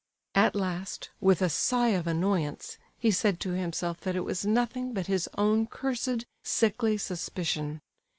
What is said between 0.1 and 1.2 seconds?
At last,